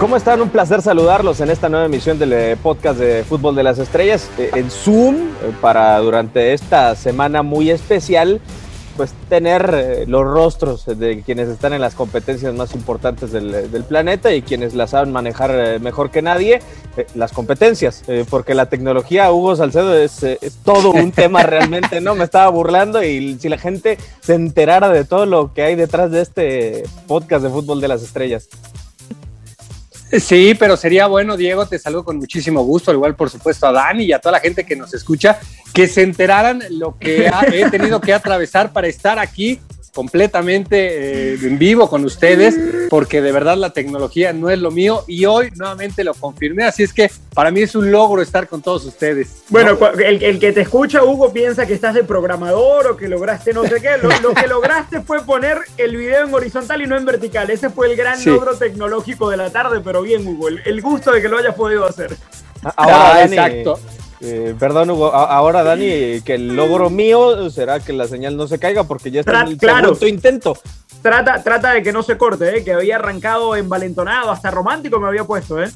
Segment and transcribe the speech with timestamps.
[0.00, 0.40] ¿Cómo están?
[0.40, 4.30] Un placer saludarlos en esta nueva emisión del eh, podcast de Fútbol de las Estrellas
[4.38, 8.40] eh, en Zoom eh, para durante esta semana muy especial
[8.96, 14.32] pues tener los rostros de quienes están en las competencias más importantes del, del planeta
[14.32, 16.60] y quienes las saben manejar mejor que nadie,
[17.14, 22.14] las competencias, porque la tecnología, Hugo Salcedo, es, es todo un tema realmente, ¿no?
[22.14, 26.10] Me estaba burlando y si la gente se enterara de todo lo que hay detrás
[26.10, 28.50] de este podcast de Fútbol de las Estrellas.
[30.18, 33.72] Sí, pero sería bueno, Diego, te saludo con muchísimo gusto, al igual por supuesto a
[33.72, 35.38] Dani y a toda la gente que nos escucha,
[35.72, 39.60] que se enteraran lo que he tenido que atravesar para estar aquí
[39.94, 42.56] completamente eh, en vivo con ustedes,
[42.88, 46.82] porque de verdad la tecnología no es lo mío y hoy nuevamente lo confirmé, así
[46.82, 49.42] es que para mí es un logro estar con todos ustedes.
[49.48, 53.52] Bueno, el, el que te escucha, Hugo, piensa que estás de programador o que lograste
[53.52, 53.96] no sé qué.
[54.02, 57.50] Lo, lo que lograste fue poner el video en horizontal y no en vertical.
[57.50, 58.30] Ese fue el gran Sí.
[58.30, 61.54] logro tecnológico de la tarde, pero bien, Hugo, el, el gusto de que lo hayas
[61.54, 62.16] podido hacer.
[62.76, 63.80] Ahora, Ah, Dani, exacto.
[64.20, 65.14] Eh, perdón, Hugo.
[65.14, 69.20] Ahora, Dani, que el logro mío será que la señal no se caiga porque ya
[69.20, 69.88] está en el claro.
[69.88, 70.58] segundo intento.
[71.02, 72.64] Trata, trata de que no se corte, ¿eh?
[72.64, 75.70] que había arrancado envalentonado, hasta romántico me había puesto, ¿eh?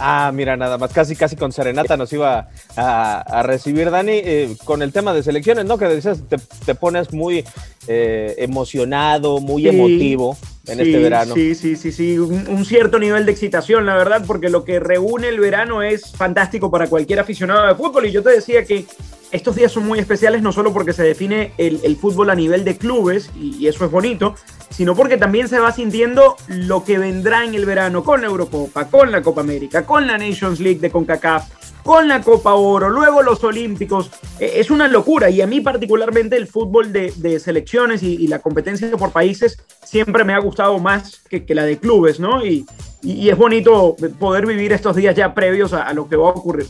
[0.00, 4.56] Ah, mira, nada más, casi, casi con serenata nos iba a, a recibir Dani eh,
[4.64, 5.76] con el tema de selecciones, ¿no?
[5.76, 7.44] Que decías, te, te pones muy
[7.88, 10.36] eh, emocionado, muy Sí, emotivo
[10.68, 11.34] en Sí, este verano.
[11.34, 12.18] Sí, sí, sí, sí.
[12.18, 16.12] Un, un cierto nivel de excitación, la verdad, porque lo que reúne el verano es
[16.12, 18.06] fantástico para cualquier aficionado de fútbol.
[18.06, 18.84] Y yo te decía que
[19.32, 22.64] estos días son muy especiales, no solo porque se define el, el fútbol a nivel
[22.64, 24.34] de clubes, y, y eso es bonito,
[24.70, 28.88] sino porque también se va sintiendo lo que vendrá en el verano con la Eurocopa,
[28.88, 31.48] con la Copa América, con la Nations League de CONCACAF,
[31.82, 34.10] con la Copa Oro, luego los Olímpicos.
[34.38, 38.90] Eh, Es una locura y a mí particularmente el fútbol de, selecciones y, la competencia
[38.96, 42.44] por países siempre me ha gustado más que, la de clubes, ¿no?
[42.44, 42.66] Y,
[43.02, 46.66] es bonito poder vivir estos días ya previos a lo que va a ocurrir.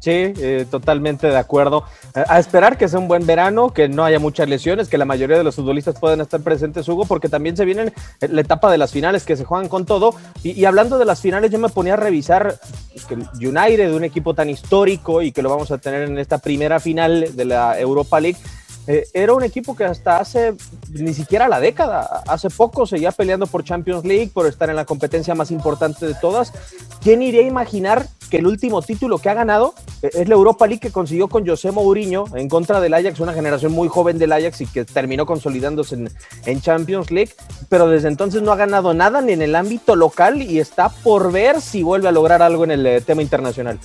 [0.00, 1.84] Sí, eh, totalmente de acuerdo.
[2.14, 5.04] A, a esperar que sea un buen verano, que no haya muchas lesiones, que la
[5.04, 8.78] mayoría de los futbolistas puedan estar presentes, Hugo, porque también se viene la etapa de
[8.78, 10.14] las finales que se juegan con todo.
[10.42, 12.58] Y, hablando de las finales, yo me ponía a revisar
[12.92, 13.14] pues, que
[13.46, 17.34] United, un equipo tan histórico y que lo vamos a tener en esta primera final
[17.34, 18.38] de la Europa League,
[18.88, 20.54] eh, era un equipo que hasta hace
[20.94, 24.86] ni siquiera la década, hace poco seguía peleando por Champions League, por estar en la
[24.86, 26.54] competencia más importante de todas.
[27.02, 30.66] ¿Quién iría a imaginar que el último título que ha ganado eh, es la Europa
[30.66, 34.32] League que consiguió con José Mourinho en contra del Ajax, una generación muy joven del
[34.32, 36.10] Ajax y que terminó consolidándose en,
[36.46, 37.34] en Champions League,
[37.68, 41.30] pero desde entonces no ha ganado nada ni en el ámbito local y está por
[41.30, 43.78] ver si vuelve a lograr algo en el eh, tema internacional.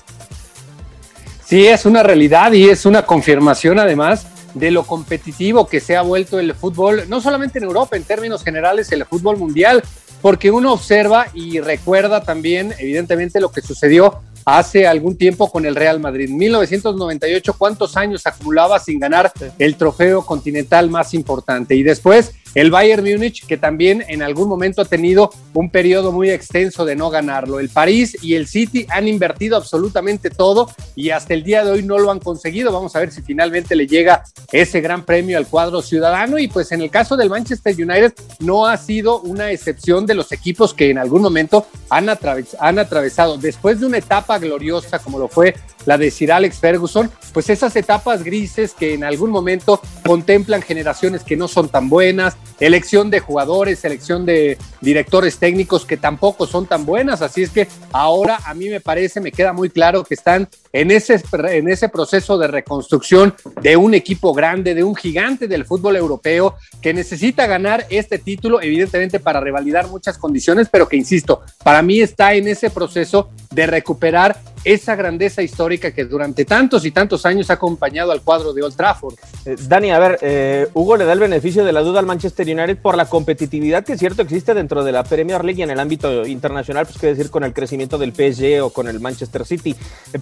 [1.43, 6.01] Sí, es una realidad y es una confirmación además de lo competitivo que se ha
[6.01, 9.83] vuelto el fútbol, no solamente en Europa, en términos generales, el fútbol mundial,
[10.21, 15.75] porque uno observa y recuerda también, evidentemente, lo que sucedió hace algún tiempo con el
[15.75, 16.29] Real Madrid.
[16.29, 21.75] 1998, ¿cuántos años acumulaba sin ganar el trofeo continental más importante?
[21.75, 26.29] Y después el Bayern Múnich, que también en algún momento ha tenido un periodo muy
[26.29, 27.59] extenso de no ganarlo.
[27.59, 31.83] El París y el City han invertido absolutamente todo y hasta el día de hoy
[31.83, 32.71] no lo han conseguido.
[32.71, 36.37] Vamos a ver si finalmente le llega ese gran premio al cuadro ciudadano.
[36.37, 40.31] Y pues en el caso del Manchester United no ha sido una excepción de los
[40.31, 43.37] equipos que en algún momento han, han atravesado.
[43.37, 45.55] Después de una etapa gloriosa como lo fue
[45.85, 51.23] la de Sir Alex Ferguson, pues esas etapas grises que en algún momento contemplan generaciones
[51.23, 56.65] que no son tan buenas, elección de jugadores, elección de directores técnicos que tampoco son
[56.65, 57.21] tan buenas.
[57.21, 60.89] Así es que ahora a mí me parece, me queda muy claro que están en
[60.89, 65.95] ese, en ese proceso de reconstrucción de un equipo grande, de un gigante del fútbol
[65.95, 71.83] europeo que necesita ganar este título, evidentemente para revalidar muchas condiciones, pero que, insisto, para
[71.83, 77.25] mí está en ese proceso de recuperar esa grandeza histórica que durante tantos y tantos
[77.25, 79.15] años ha acompañado al cuadro de Old Trafford.
[79.45, 82.47] Eh, Dani, a ver, eh, Hugo le da el beneficio de la duda al Manchester
[82.47, 85.71] United por la competitividad que es cierto existe dentro de la Premier League y en
[85.71, 89.45] el ámbito internacional, pues qué decir con el crecimiento del PSG o con el Manchester
[89.45, 89.75] City.
[90.13, 90.19] Eh,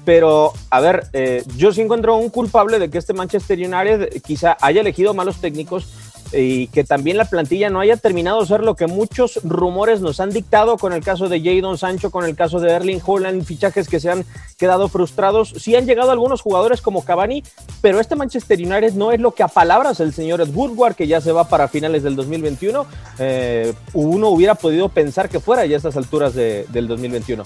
[0.70, 4.82] A ver, eh, yo sí encuentro un culpable de que este Manchester United quizá haya
[4.82, 5.88] elegido malos técnicos
[6.34, 10.20] y que también la plantilla no haya terminado de ser lo que muchos rumores nos
[10.20, 13.88] han dictado con el caso de Jadon Sancho, con el caso de Erling Holland, fichajes
[13.88, 14.26] que se han
[14.58, 15.54] quedado frustrados.
[15.58, 17.44] Sí han llegado algunos jugadores como Cavani,
[17.82, 21.08] pero este Manchester United no es lo que a palabras el señor Ed Woodward, que
[21.08, 22.86] ya se va para finales del 2021,
[23.20, 27.44] eh, uno hubiera podido pensar que fuera ya a estas alturas de, del 2021.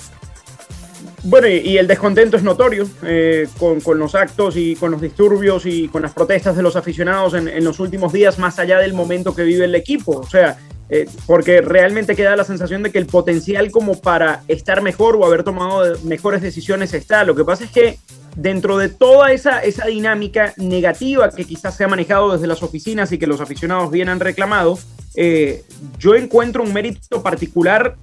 [1.27, 5.87] Bueno, y, el descontento es notorio eh, con, los actos y con los disturbios y
[5.87, 9.41] con las protestas de los aficionados en, los últimos días, más allá del momento que
[9.41, 10.19] vive el equipo.
[10.19, 14.83] O sea, eh, porque realmente queda la sensación de que el potencial como para estar
[14.83, 17.23] mejor o haber tomado mejores decisiones está.
[17.23, 17.97] Lo que pasa es que
[18.35, 23.11] dentro de toda esa, esa dinámica negativa que quizás se ha manejado desde las oficinas
[23.11, 24.77] y que los aficionados vienen reclamado,
[25.15, 25.63] eh,
[25.97, 27.95] yo encuentro un mérito particular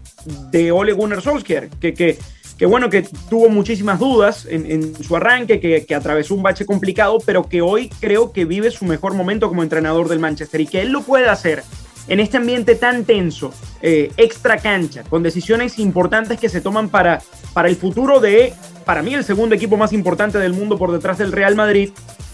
[0.51, 2.19] de Ole Gunnar Solskjaer, que, que
[2.59, 7.49] que bueno, que tuvo muchísimas dudas en, su arranque, que, atravesó un bache complicado, pero
[7.49, 10.91] que hoy creo que vive su mejor momento como entrenador del Manchester y que él
[10.91, 11.63] lo puede hacer
[12.09, 17.23] en este ambiente tan tenso, eh, extra cancha, con decisiones importantes que se toman para,
[17.53, 18.53] para el futuro de,
[18.85, 21.91] para mí, el segundo equipo más importante del mundo por detrás del Real Madrid,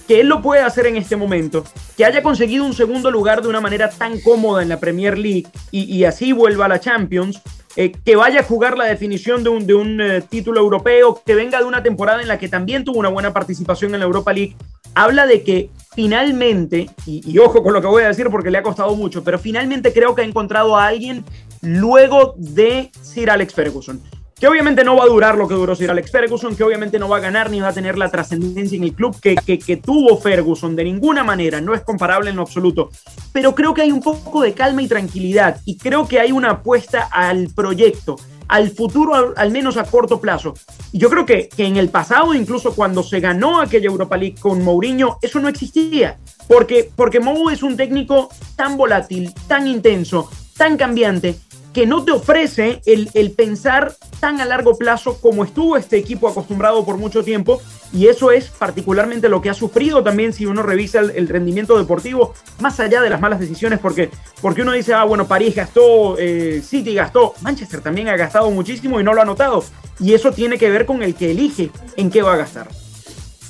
[0.07, 1.65] que él lo puede hacer en este momento,
[1.97, 5.47] que haya conseguido un segundo lugar de una manera tan cómoda en la Premier League
[5.71, 7.43] y así vuelva a la Champions,
[7.81, 11.37] eh, que vaya a jugar la definición de un, de un eh, título europeo, que
[11.37, 14.33] venga de una temporada en la que también tuvo una buena participación en la Europa
[14.33, 14.57] League,
[14.97, 18.65] habla de que finalmente, y, ojo con lo que voy a decir porque le ha
[18.65, 21.25] costado mucho, pero finalmente creo que ha encontrado a alguien
[21.63, 24.03] luego de Sir Alex Ferguson
[24.39, 27.09] que obviamente no va a durar lo que duró Sir Alex Ferguson, que obviamente no
[27.09, 30.19] va a ganar ni va a tener la trascendencia en el club que, que, tuvo
[30.19, 32.91] Ferguson de ninguna manera, no es comparable en lo absoluto,
[33.33, 36.51] pero creo que hay un poco de calma y tranquilidad y creo que hay una
[36.51, 40.55] apuesta al proyecto, al futuro al, menos a corto plazo.
[40.93, 44.37] Y yo creo que, que en el pasado, incluso cuando se ganó aquella Europa League
[44.39, 50.31] con Mourinho, eso no existía, porque, porque Mou es un técnico tan volátil, tan intenso,
[50.57, 51.37] tan cambiante,
[51.79, 56.27] que no te ofrece el, el, pensar tan a largo plazo como estuvo este equipo
[56.27, 57.63] acostumbrado por mucho tiempo.
[57.93, 62.35] Y eso es particularmente lo que ha sufrido también si uno revisa el, rendimiento deportivo
[62.59, 64.11] más allá de las malas decisiones porque,
[64.43, 68.99] porque uno dice, ah, bueno, París gastó, eh, City gastó, Manchester también ha gastado muchísimo
[68.99, 69.63] y no lo ha notado.
[70.01, 72.67] Y eso tiene que ver con el que elige en qué va a gastar.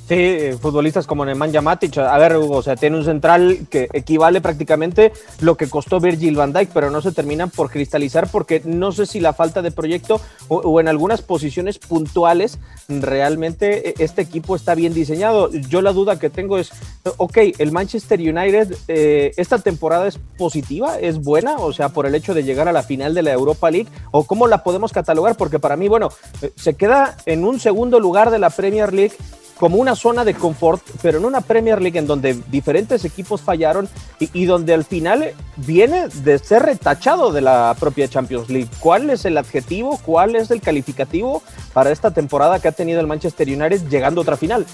[0.09, 1.99] Sí, futbolistas como Nemanja Matic.
[1.99, 6.35] A ver, Hugo, o sea, tiene un central que equivale prácticamente lo que costó Virgil
[6.35, 9.71] van Dijk, pero no se terminan por cristalizar porque no sé si la falta de
[9.71, 10.19] proyecto
[10.49, 12.59] o, en algunas posiciones puntuales
[12.89, 15.51] realmente e, este equipo está bien diseñado.
[15.53, 16.71] Yo la duda que tengo es,
[17.19, 22.15] ok, el Manchester United eh, esta temporada es positiva, es buena, o sea, por el
[22.15, 25.37] hecho de llegar a la final de la Europa League, o cómo la podemos catalogar,
[25.37, 26.09] porque para mí, bueno,
[26.41, 29.13] eh, se queda en un segundo lugar de la Premier League
[29.59, 33.89] como una zona de confort, pero en una Premier League en donde diferentes equipos fallaron
[34.21, 38.71] y, donde al final viene de ser retachado de la propia Champions League.
[38.81, 39.99] ¿Cuál es el adjetivo?
[40.05, 44.23] ¿Cuál es el calificativo para esta temporada que ha tenido el Manchester United llegando a
[44.23, 44.65] otra final?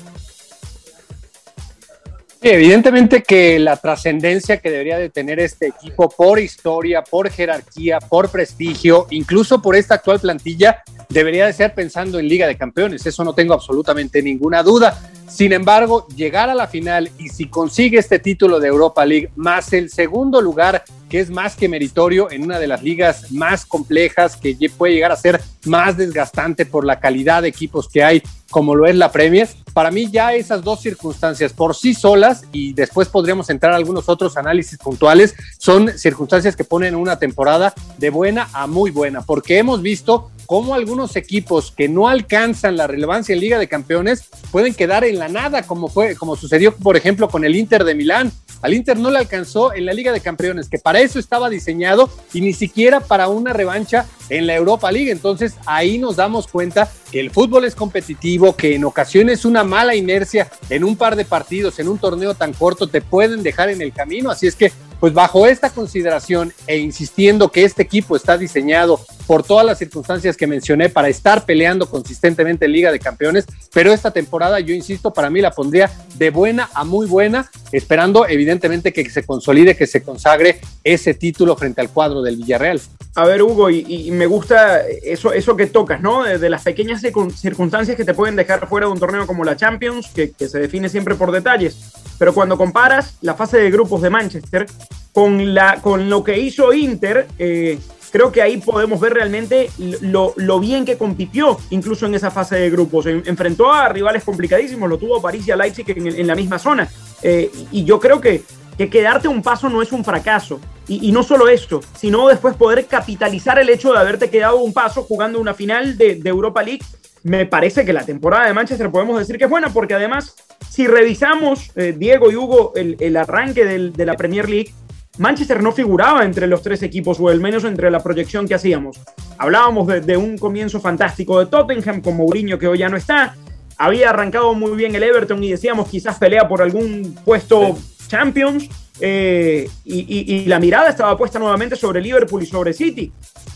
[2.52, 8.28] evidentemente que la trascendencia que debería de tener este equipo por historia, por jerarquía, por
[8.28, 13.06] prestigio, incluso por esta actual plantilla, debería de ser pensando en Liga de Campeones.
[13.06, 14.98] Eso no tengo absolutamente ninguna duda.
[15.28, 19.72] Sin embargo, llegar a la final y si consigue este título de Europa League más
[19.72, 24.36] el segundo lugar, que es más que meritorio en una de las ligas más complejas,
[24.36, 28.74] que puede llegar a ser más desgastante por la calidad de equipos que hay, como
[28.74, 33.08] lo es la Premier, para mí ya esas dos circunstancias por sí solas, y después
[33.08, 38.48] podríamos entrar a algunos otros análisis puntuales, son circunstancias que ponen una temporada de buena
[38.52, 43.40] a muy buena, porque hemos visto cómo algunos equipos que no alcanzan la relevancia en
[43.40, 47.44] Liga de Campeones pueden quedar en la nada, como fue, como sucedió, por ejemplo, con
[47.44, 48.32] el Inter de Milán.
[48.62, 52.08] Al Inter no le alcanzó en la Liga de Campeones, que para eso estaba diseñado
[52.32, 55.10] y ni siquiera para una revancha en la Europa League.
[55.10, 59.94] Entonces ahí nos damos cuenta que el fútbol es competitivo, que en ocasiones una mala
[59.94, 63.82] inercia en un par de partidos, en un torneo tan corto, te pueden dejar en
[63.82, 64.30] el camino.
[64.30, 64.72] Así es que
[65.04, 70.34] pues bajo esta consideración e insistiendo que este equipo está diseñado por todas las circunstancias
[70.34, 73.44] que mencioné para estar peleando consistentemente en Liga de Campeones,
[73.74, 78.26] pero esta temporada yo insisto, para mí la pondría de buena a muy buena, esperando
[78.26, 82.80] evidentemente que se consolide, que se consagre ese título frente al cuadro del Villarreal.
[83.16, 86.24] A ver, Hugo, y, me gusta eso, eso que tocas, ¿no?
[86.24, 90.08] De, las pequeñas circunstancias que te pueden dejar fuera de un torneo como la Champions,
[90.12, 91.92] que, que se define siempre por detalles.
[92.18, 94.66] Pero cuando comparas la fase de grupos de Manchester
[95.12, 97.78] con, la, con lo que hizo Inter, eh,
[98.10, 102.70] creo que ahí podemos ver realmente lo, bien que compitió, incluso en esa fase de
[102.70, 103.06] grupos.
[103.06, 106.88] enfrentó a rivales complicadísimos, lo tuvo París y a Leipzig en, la misma zona.
[107.22, 108.42] Eh, y yo creo que,
[108.76, 110.60] que quedarte un paso no es un fracaso.
[110.86, 115.02] Y, no solo esto, sino después poder capitalizar el hecho de haberte quedado un paso
[115.02, 116.82] jugando una final de, Europa League.
[117.22, 120.34] Me parece que la temporada de Manchester podemos decir que es buena, porque además,
[120.68, 124.74] si revisamos, eh, Diego y Hugo, el, arranque de la Premier League,
[125.18, 128.98] Manchester no figuraba entre los tres equipos, o al menos entre la proyección que hacíamos.
[129.38, 133.36] Hablábamos de, un comienzo fantástico de Tottenham con Mourinho, que hoy ya no está.
[133.78, 137.76] Había arrancado muy bien el Everton y decíamos quizás pelea por algún puesto
[138.08, 138.68] Champions.
[139.00, 143.12] Eh, y, la mirada estaba puesta nuevamente sobre Liverpool y sobre City.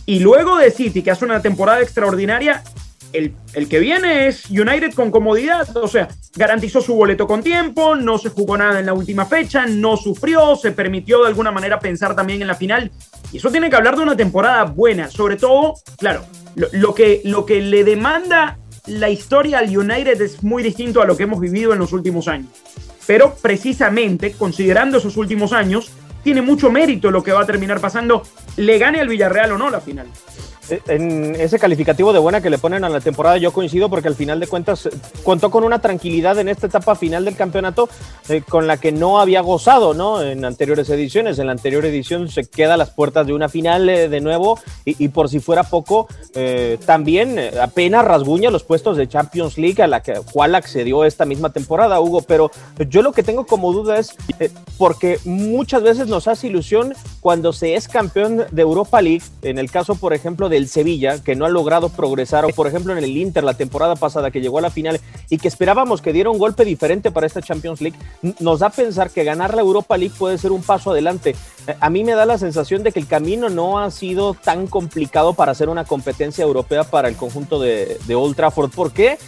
[0.07, 2.63] Y luego de City, que hace una temporada extraordinaria,
[3.13, 8.19] el, que viene es United con comodidad, o sea, garantizó su boleto con tiempo, no
[8.19, 12.15] se jugó nada en la última fecha, no sufrió, se permitió de alguna manera pensar
[12.15, 12.91] también en la final.
[13.33, 16.25] Y eso tiene que hablar de una temporada buena, sobre todo, claro,
[16.55, 21.17] lo, que, lo que le demanda la historia al United es muy distinto a lo
[21.17, 22.49] que hemos vivido en los últimos años.
[23.09, 25.91] Pero precisamente, considerando esos últimos años,
[26.23, 28.23] tiene mucho mérito lo que va a terminar pasando,
[28.59, 30.09] le gane al Villarreal o no la final
[30.71, 34.15] en ese calificativo de buena que le ponen a la temporada, yo coincido porque al
[34.15, 34.91] final de cuentas eh,
[35.23, 37.89] contó con una tranquilidad en esta etapa final del campeonato
[38.29, 40.23] eh, con la que no había gozado ¿no?
[40.23, 41.39] en anteriores ediciones.
[41.39, 44.59] En la anterior edición se queda a las puertas de una final eh, de nuevo
[44.85, 46.09] y, por si fuera poco,
[46.87, 51.51] también apenas rasguña los puestos de Champions League a la que, cual accedió esta misma
[51.51, 52.23] temporada, Hugo.
[52.23, 52.51] Pero
[52.89, 54.17] yo lo que tengo como duda es
[54.79, 59.71] porque muchas veces nos hace ilusión cuando se es campeón de Europa League, en el
[59.71, 63.03] caso, por ejemplo, de el Sevilla, que no ha logrado progresar, o por ejemplo en
[63.03, 65.01] el Inter la temporada pasada que llegó a la final
[65.31, 67.99] y que esperábamos que diera un golpe diferente para esta Champions League,
[68.41, 71.35] nos da a pensar que ganar la Europa League puede ser un paso adelante.
[71.67, 74.67] Eh, a mí me da la sensación de que el camino no ha sido tan
[74.67, 78.71] complicado para hacer una competencia europea para el conjunto de, de Old Trafford.
[78.71, 79.19] ¿Por qué?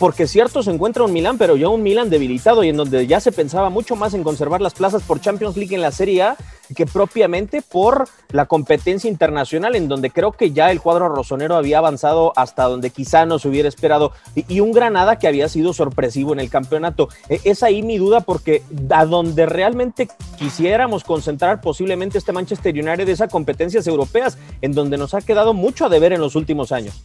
[0.00, 3.20] porque cierto se encuentra un Milan, pero ya un Milan debilitado y en donde ya
[3.20, 6.36] se pensaba mucho más en conservar las plazas por Champions League en la Serie A
[6.74, 11.78] que propiamente por la competencia internacional, en donde creo que ya el cuadro rosonero había
[11.78, 16.40] avanzado hasta donde quizá nos hubiera esperado, y, un Granada que había sido sorpresivo en
[16.40, 17.08] el campeonato.
[17.28, 20.08] E, es ahí mi duda, porque a donde realmente
[20.38, 25.86] quisiéramos concentrar posiblemente este Manchester United esas competencias europeas, en donde nos ha quedado mucho
[25.86, 27.04] a deber en los últimos años.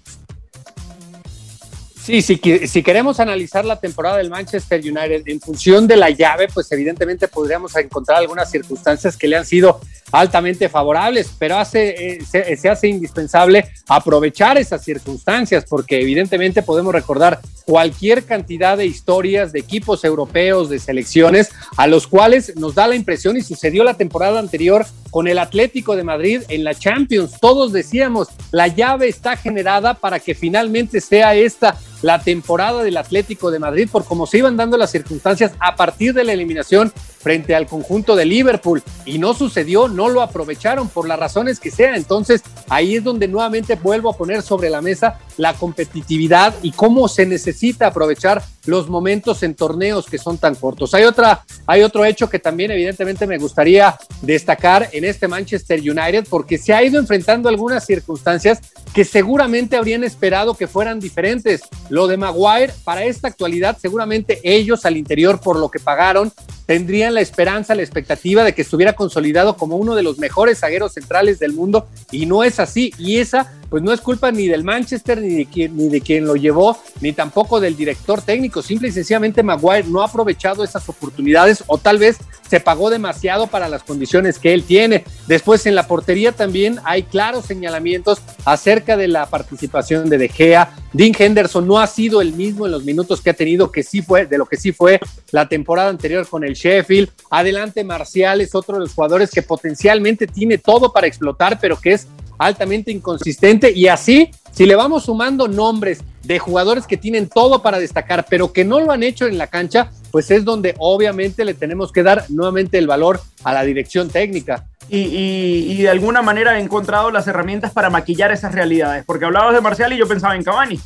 [2.06, 6.48] Sí, sí, si queremos analizar la temporada del Manchester United en función de la llave,
[6.54, 9.82] pues evidentemente podríamos encontrar algunas circunstancias que le han sido
[10.12, 17.40] altamente favorables, pero hace, eh, se, hace indispensable aprovechar esas circunstancias porque evidentemente podemos recordar
[17.66, 22.96] cualquier cantidad de historias de equipos europeos, de selecciones, a los cuales nos da la
[22.96, 27.40] impresión y sucedió la temporada anterior con el Atlético de Madrid en la Champions.
[27.42, 33.50] Todos decíamos, la llave está generada para que finalmente sea esta la temporada del Atlético
[33.50, 36.94] de Madrid por cómo se iban dando las circunstancias a partir de la eliminación
[37.26, 41.72] frente al conjunto de Liverpool y no sucedió, no lo aprovecharon por las razones que
[41.72, 41.96] sea.
[41.96, 47.08] Entonces ahí es donde nuevamente vuelvo a poner sobre la mesa la competitividad y cómo
[47.08, 50.94] se necesita aprovechar los momentos en torneos que son tan cortos.
[50.94, 56.28] Hay otra, hay otro hecho que también evidentemente me gustaría destacar en este Manchester United
[56.30, 58.60] porque se ha ido enfrentando algunas circunstancias
[58.94, 61.62] que seguramente habrían esperado que fueran diferentes.
[61.90, 66.32] Lo de Maguire para esta actualidad seguramente ellos al interior por lo que pagaron
[66.66, 70.94] tendrían la esperanza, la expectativa de que estuviera consolidado como uno de los mejores zagueros
[70.94, 72.94] centrales del mundo y no es así.
[72.98, 76.26] Y esa pues no es culpa ni del Manchester, ni de quien, ni de quien
[76.26, 78.62] lo llevó, ni tampoco del director técnico.
[78.62, 82.18] Simple y sencillamente Maguire no ha aprovechado esas oportunidades o tal vez
[82.48, 85.04] se pagó demasiado para las condiciones que él tiene.
[85.28, 90.74] Después en la portería también hay claros señalamientos acerca de la participación de De Gea.
[90.94, 94.02] Dean Henderson no ha sido el mismo en los minutos que ha tenido, que sí
[94.02, 95.00] fue, de lo que sí fue
[95.32, 97.10] la temporada anterior con el Sheffield.
[97.30, 101.94] Adelante Marcial es otro de los jugadores que potencialmente tiene todo para explotar, pero que
[101.94, 102.08] es
[102.38, 107.80] altamente inconsistente y así, si le vamos sumando nombres de jugadores que tienen todo para
[107.80, 111.54] destacar, pero que no lo han hecho en la cancha, pues es donde obviamente le
[111.54, 114.66] tenemos que dar nuevamente el valor a la dirección técnica.
[114.88, 119.62] Y, de alguna manera he encontrado las herramientas para maquillar esas realidades, porque hablabas de
[119.62, 120.80] Marcial y yo pensaba en Cavani.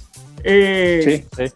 [0.44, 1.52] Eh, sí,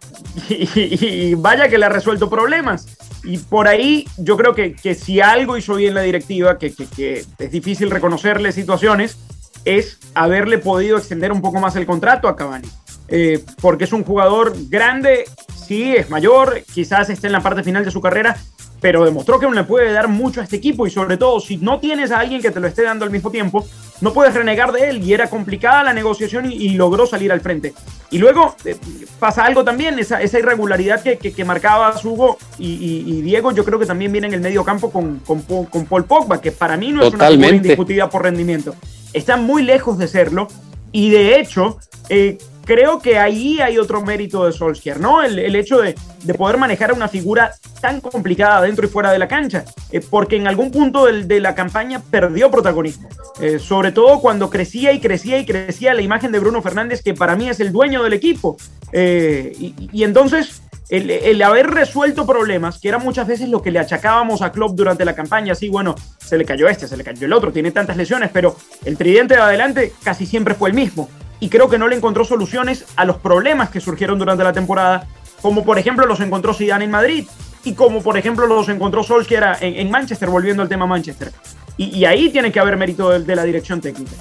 [0.74, 0.98] sí.
[1.00, 2.86] Y, vaya que le ha resuelto problemas.
[3.24, 7.24] Y por ahí yo creo que, que si algo hizo bien la directiva, que, que
[7.38, 9.18] es difícil reconocerle situaciones,
[9.64, 12.68] es haberle podido extender un poco más el contrato a Cavani.
[13.08, 17.84] Eh, porque es un jugador grande, sí, es mayor, quizás esté en la parte final
[17.84, 18.36] de su carrera,
[18.84, 21.56] pero demostró que no le puede dar mucho a este equipo y sobre todo si
[21.56, 23.66] no tienes a alguien que te lo esté dando al mismo tiempo,
[24.02, 27.72] no puedes renegar de él y era complicada la negociación y, logró salir al frente.
[28.10, 28.76] Y luego eh,
[29.18, 33.86] pasa algo también, esa, esa irregularidad que, que, marcaba Hugo y, Diego, yo creo que
[33.86, 37.04] también viene en el medio campo con, con, con Paul Pogba, que para mí no
[37.04, 38.74] es una figura indiscutida por rendimiento.
[39.14, 40.46] Están muy lejos de serlo
[40.92, 41.78] y de hecho...
[42.10, 45.22] Eh, creo que ahí hay otro mérito de Solskjaer, ¿no?
[45.22, 45.94] El, hecho de,
[46.36, 50.36] poder manejar a una figura tan complicada dentro y fuera de la cancha, eh, porque
[50.36, 53.08] en algún punto de la campaña perdió protagonismo,
[53.40, 57.14] eh, sobre todo cuando crecía y crecía y crecía la imagen de Bruno Fernández, que
[57.14, 58.56] para mí es el dueño del equipo.
[58.92, 59.52] Eh,
[59.92, 60.60] y, entonces...
[60.90, 64.76] El, el, haber resuelto problemas, que era muchas veces lo que le achacábamos a Klopp
[64.76, 67.70] durante la campaña, sí, bueno, se le cayó este, se le cayó el otro, tiene
[67.70, 68.54] tantas lesiones, pero
[68.84, 71.08] el tridente de adelante casi siempre fue el mismo
[71.44, 75.06] y creo que no le encontró soluciones a los problemas que surgieron durante la temporada,
[75.42, 77.26] como por ejemplo los encontró Zidane en Madrid
[77.64, 81.32] y como por ejemplo los encontró Solskjaer en, en Manchester, volviendo al tema Manchester.
[81.76, 84.12] Y, ahí tiene que haber mérito de la dirección técnica.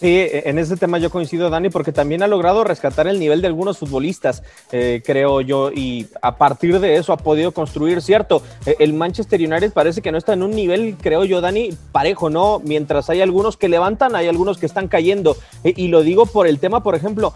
[0.00, 3.48] Sí, en ese tema yo coincido, Dani, porque también ha logrado rescatar el nivel de
[3.48, 4.42] algunos futbolistas,
[4.72, 9.38] eh, creo yo, y a partir de eso ha podido construir, cierto, eh, el Manchester
[9.38, 12.62] United parece que no está en un nivel, creo yo, Dani, parejo, ¿no?
[12.64, 16.46] Mientras hay algunos que levantan, hay algunos que están cayendo, eh, y lo digo por
[16.46, 17.34] el tema, por ejemplo,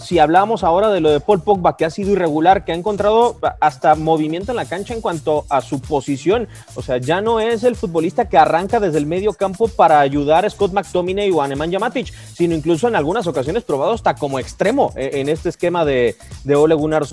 [0.00, 3.38] si hablamos ahora de lo de Paul Pogba, que ha sido irregular, que ha encontrado
[3.58, 7.64] hasta movimiento en la cancha en cuanto a su posición, o sea, ya no es
[7.64, 11.48] el futbolista que arranca desde el medio campo para ayudar a Scott McTominay o a
[11.48, 11.87] Nemanja
[12.34, 16.54] sino incluso en algunas ocasiones probado hasta como extremo eh, en este esquema de, de
[16.54, 17.04] Ole Gunnar.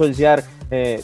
[0.72, 1.02] Eh,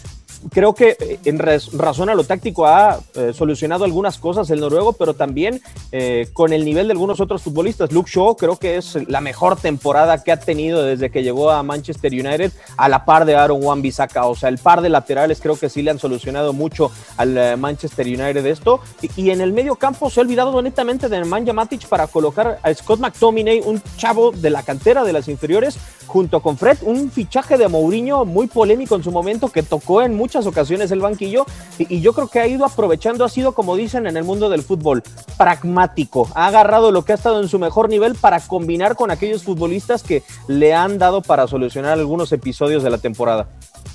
[0.49, 4.93] creo que eh, en razón a lo táctico ha eh, solucionado algunas cosas el noruego,
[4.93, 7.91] pero también eh, con el nivel de algunos otros futbolistas.
[7.91, 11.63] Luke Shaw creo que es la mejor temporada que ha tenido desde que llegó a
[11.63, 14.25] Manchester United, a la par de Aaron Wan-Bissaka.
[14.25, 18.05] O sea, el par de laterales creo que sí le han solucionado mucho al Manchester
[18.07, 18.79] United esto.
[19.15, 22.73] Y, en el medio campo se ha olvidado netamente de Nemanja Matic para colocar a
[22.73, 27.57] Scott McTominay, un chavo de la cantera de las inferiores, junto con Fred, un fichaje
[27.57, 31.45] de Mourinho muy polémico en su momento que tocó en muchas ocasiones el banquillo
[31.77, 34.63] y, yo creo que ha ido aprovechando, ha sido como dicen en el mundo del
[34.63, 35.03] fútbol,
[35.37, 39.43] pragmático, ha agarrado lo que ha estado en su mejor nivel para combinar con aquellos
[39.43, 43.49] futbolistas que le han dado para solucionar algunos episodios de la temporada.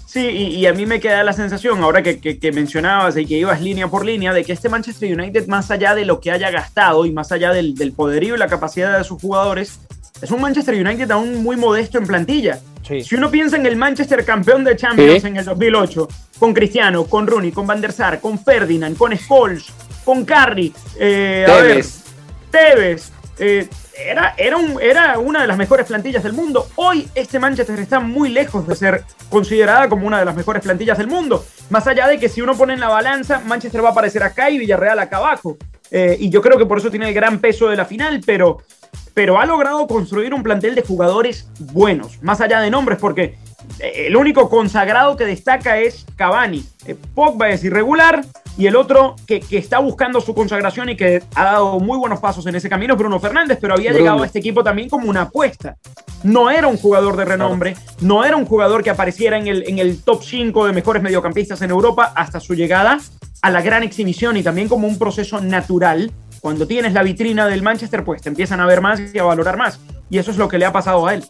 [0.04, 3.88] Sí, y, a mí me queda la sensación, ahora que, mencionabas y que ibas línea
[3.88, 7.12] por línea, de que este Manchester United, más allá de lo que haya gastado y
[7.12, 9.80] más allá del poderío y la capacidad de sus jugadores,
[10.20, 12.60] es un Manchester United aún muy modesto en plantilla.
[12.86, 17.26] Si uno piensa en el Manchester campeón de Champions en el 2008, con Cristiano, con
[17.26, 19.66] Rooney, con Van der Sar, con Ferdinand, con Scholes,
[20.04, 22.04] con Carri, eh, Tevez.
[22.50, 26.68] Tevez eh, era, era, un, era una de las mejores plantillas del mundo.
[26.76, 30.98] Hoy este Manchester está muy lejos de ser considerada como una de las mejores plantillas
[30.98, 31.44] del mundo.
[31.70, 34.48] Más allá de que si uno pone en la balanza, Manchester va a aparecer acá
[34.48, 35.56] y Villarreal acá abajo.
[35.90, 38.58] Eh, y yo creo que por eso tiene el gran peso de la final, pero
[39.16, 43.38] pero ha logrado construir un plantel de jugadores buenos, más allá de nombres, porque
[43.78, 46.62] eh, el único consagrado que destaca es Cavani.
[46.84, 48.22] Eh, Pogba es irregular
[48.58, 52.44] y el otro que, está buscando su consagración y que ha dado muy buenos pasos
[52.46, 55.22] en ese camino es Bruno Fernández, pero había llegado a este equipo también como una
[55.22, 55.76] apuesta.
[56.22, 59.78] No era un jugador de renombre, no era un jugador que apareciera en el, en
[59.78, 62.98] el top 5 de mejores mediocampistas en Europa hasta su llegada
[63.40, 66.12] a la gran exhibición y también como un proceso natural
[66.46, 69.56] cuando tienes la vitrina del Manchester, pues te empiezan a ver más y a valorar
[69.56, 69.80] más.
[70.08, 71.24] Y eso es lo que le ha pasado a él.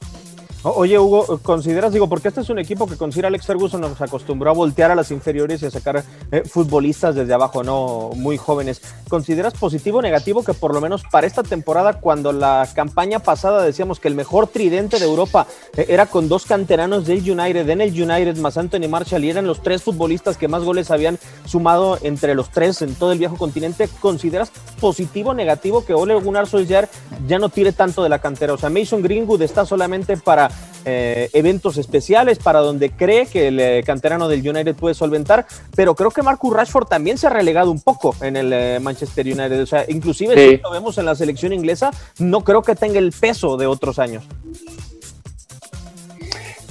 [0.69, 4.51] Oye, Hugo, ¿consideras, digo, porque este es un equipo que considera Alex Ferguson nos acostumbró
[4.51, 6.03] a voltear a las inferiores y a sacar
[6.33, 8.83] eh, futbolistas desde abajo, no muy jóvenes?
[9.09, 13.63] ¿Consideras positivo o negativo que por lo menos para esta temporada, cuando la campaña pasada
[13.63, 17.81] decíamos que el mejor tridente de Europa eh, era con dos canteranos del United, en
[17.81, 21.97] el United, más Anthony Marshall, y eran los tres futbolistas que más goles habían sumado
[22.03, 24.51] entre los tres en todo el viejo continente, ¿consideras
[24.81, 26.89] positivo o negativo que Ole Gunnar Solskjaer
[27.29, 28.55] ya no tire tanto de la cantera?
[28.55, 30.51] O sea, Mason Greenwood está solamente para
[30.89, 35.45] eh, eventos especiales para donde cree que el eh, canterano del United puede solventar,
[35.75, 39.27] pero creo que Marcus Rashford también se ha relegado un poco en el eh, Manchester
[39.27, 43.01] United, o sea, inclusive si lo vemos en la selección inglesa, no creo que tenga
[43.01, 44.23] el peso de otros años.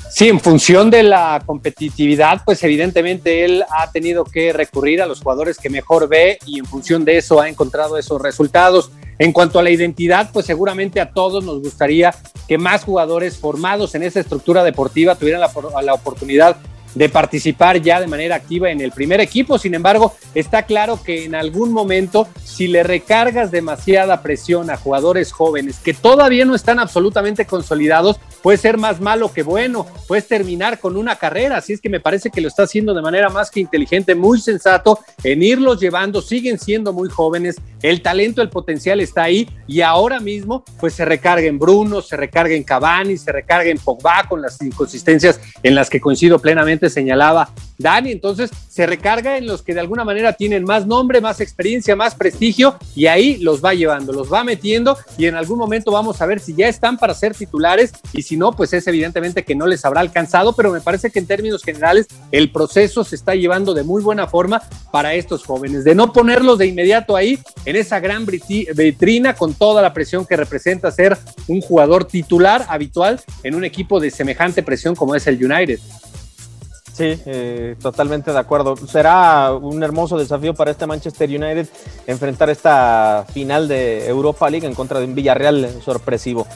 [0.10, 5.20] Sí, en función de la competitividad, pues evidentemente él ha tenido que recurrir a los
[5.20, 8.92] jugadores que mejor ve y en función de eso ha encontrado esos resultados.
[9.18, 12.14] En cuanto a la identidad, pues seguramente a todos nos gustaría
[12.48, 16.58] que más jugadores formados en esa estructura deportiva tuvieran la, oportunidad
[16.96, 19.60] de participar ya de manera activa en el primer equipo.
[19.60, 25.32] Sin embargo, está claro que en algún momento, si le recargas demasiada presión a jugadores
[25.32, 30.80] jóvenes que todavía no están absolutamente consolidados, puede ser más malo que bueno, puedes terminar
[30.80, 31.58] con una carrera.
[31.58, 34.40] Así es que me parece que lo está haciendo de manera más que inteligente, muy
[34.40, 39.82] sensato, en irlos llevando, siguen siendo muy jóvenes, el talento, el potencial está ahí y
[39.82, 44.26] ahora mismo pues se recarga en Bruno, se recarga en Cavani, se recarga en Pogba
[44.28, 49.62] con las inconsistencias en las que coincido plenamente señalaba Dani, entonces se recarga en los
[49.62, 53.74] que de alguna manera tienen más nombre, más experiencia, más prestigio y ahí los va
[53.74, 57.14] llevando, los va metiendo y en algún momento vamos a ver si ya están para
[57.14, 60.82] ser titulares y si no, pues es evidentemente que no les habrá alcanzado, pero me
[60.82, 65.14] parece que en términos generales el proceso se está llevando de muy buena forma para
[65.14, 69.94] estos jóvenes, de no ponerlos de inmediato ahí en esa gran vitrina con toda la
[69.94, 71.18] presión que representa ser
[71.48, 75.80] un jugador titular habitual en un equipo de semejante presión como es el United.
[76.96, 78.78] Sí, eh, totalmente de acuerdo.
[78.78, 81.68] Será un hermoso desafío para este Manchester United
[82.08, 86.48] enfrentar esta final de Europa League en contra de un Villarreal sorpresivo.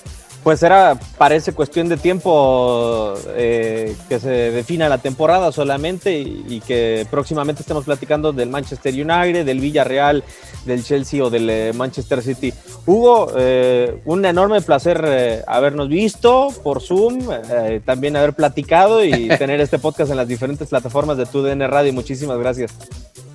[0.44, 7.06] Pues era, parece cuestión de tiempo eh, que se defina la temporada solamente y, que
[7.12, 10.24] próximamente estemos platicando del Manchester United, del Villarreal,
[10.66, 12.54] del Chelsea o del eh, Manchester City.
[12.86, 17.20] Hugo, eh, un enorme placer habernos visto por Zoom,
[17.86, 21.92] también haber platicado y tener este podcast en las diferentes plataformas de TUDN Radio.
[21.92, 22.72] Muchísimas gracias.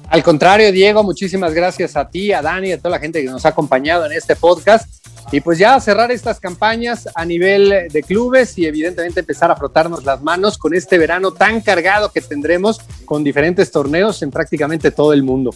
[0.08, 3.44] Al contrario, Diego, muchísimas gracias a ti, a Dani, a toda la gente que nos
[3.44, 5.03] ha acompañado en este podcast.
[5.32, 10.04] Y pues ya cerrar estas campañas a nivel de clubes y evidentemente empezar a frotarnos
[10.04, 15.12] las manos con este verano tan cargado que tendremos con diferentes torneos en prácticamente todo
[15.12, 15.50] el mundo.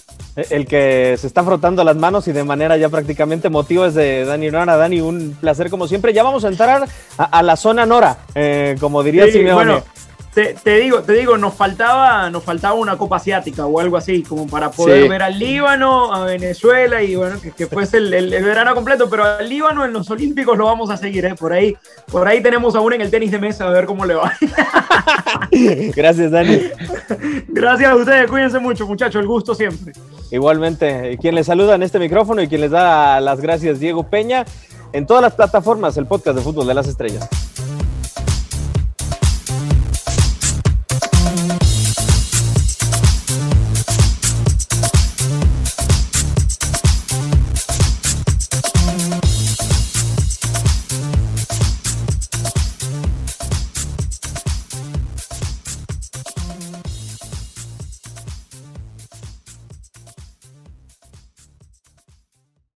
[0.50, 4.24] El que se está frotando las manos y de manera ya prácticamente motivo es de
[4.24, 4.76] Dani Nora.
[4.76, 6.12] Dani, un placer como siempre.
[6.12, 9.82] Ya vamos a entrar a, la zona Nora, eh, como diría sí, Simeone.
[10.34, 14.46] Te, digo, te digo, nos faltaba, nos faltaba una copa asiática o algo así, como
[14.46, 19.24] para poder ver al Líbano, a Venezuela y bueno, que, fuese el, verano completo, pero
[19.24, 21.34] al Líbano en los Olímpicos lo vamos a seguir, ¿eh?
[21.34, 21.76] por ahí,
[22.12, 24.32] por ahí tenemos aún en el tenis de mesa a ver cómo le va.
[25.96, 26.60] Gracias, Dani.
[27.48, 29.92] Gracias a ustedes, cuídense mucho, muchachos, el gusto siempre.
[30.30, 34.44] Igualmente, quien les saluda en este micrófono y quien les da las gracias, Diego Peña,
[34.92, 37.28] en todas las plataformas, el podcast de Fútbol de las Estrellas.